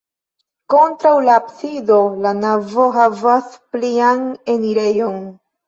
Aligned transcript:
Kontraŭ 0.73 1.11
la 1.25 1.35
absido 1.41 1.99
la 2.25 2.33
navo 2.39 2.89
havas 2.97 3.55
plian 3.77 4.27
enirejon. 4.59 5.25